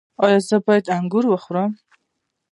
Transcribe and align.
ایا 0.23 0.39
زه 0.47 0.57
باید 0.65 0.85
انګور 0.97 1.25
وخورم؟ 1.29 1.71